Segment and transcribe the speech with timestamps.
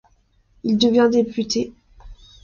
[0.63, 1.73] Il devient député.